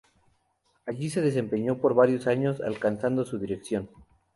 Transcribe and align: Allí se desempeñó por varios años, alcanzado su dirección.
Allí 0.87 1.11
se 1.11 1.21
desempeñó 1.21 1.77
por 1.77 1.93
varios 1.93 2.25
años, 2.25 2.59
alcanzado 2.61 3.23
su 3.23 3.37
dirección. 3.37 3.87